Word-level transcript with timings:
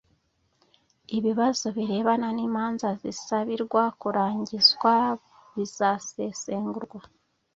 ibibazo 1.17 1.65
birebana 1.75 2.27
n’imanza 2.37 2.87
zisabirwa 3.01 3.83
kurangizwa 3.99 4.93
bizasesengurwa; 5.55 6.99